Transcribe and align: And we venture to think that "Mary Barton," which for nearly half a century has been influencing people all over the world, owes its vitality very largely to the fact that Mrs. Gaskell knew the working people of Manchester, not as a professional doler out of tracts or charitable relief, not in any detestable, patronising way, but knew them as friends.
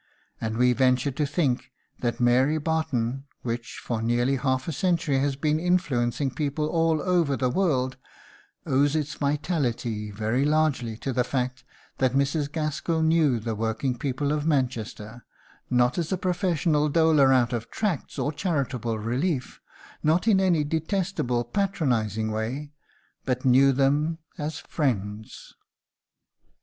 And 0.41 0.57
we 0.57 0.73
venture 0.73 1.11
to 1.11 1.27
think 1.27 1.71
that 1.99 2.19
"Mary 2.19 2.57
Barton," 2.57 3.25
which 3.43 3.77
for 3.83 4.01
nearly 4.01 4.37
half 4.37 4.67
a 4.67 4.71
century 4.71 5.19
has 5.19 5.35
been 5.35 5.59
influencing 5.59 6.31
people 6.31 6.65
all 6.65 7.03
over 7.03 7.37
the 7.37 7.51
world, 7.51 7.97
owes 8.65 8.95
its 8.95 9.13
vitality 9.13 10.09
very 10.09 10.43
largely 10.43 10.97
to 10.97 11.13
the 11.13 11.23
fact 11.23 11.63
that 11.99 12.13
Mrs. 12.15 12.51
Gaskell 12.51 13.03
knew 13.03 13.39
the 13.39 13.53
working 13.53 13.95
people 13.95 14.31
of 14.31 14.47
Manchester, 14.47 15.23
not 15.69 15.99
as 15.99 16.11
a 16.11 16.17
professional 16.17 16.89
doler 16.89 17.31
out 17.31 17.53
of 17.53 17.69
tracts 17.69 18.17
or 18.17 18.31
charitable 18.31 18.97
relief, 18.97 19.61
not 20.01 20.27
in 20.27 20.39
any 20.39 20.63
detestable, 20.63 21.43
patronising 21.43 22.31
way, 22.31 22.71
but 23.23 23.45
knew 23.45 23.71
them 23.71 24.17
as 24.39 24.57
friends. 24.57 25.53